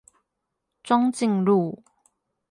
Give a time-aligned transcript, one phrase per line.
[0.83, 1.83] 莊敬路